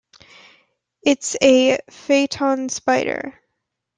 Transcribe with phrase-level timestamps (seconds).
[1.03, 3.39] It's a Phaeton Spider.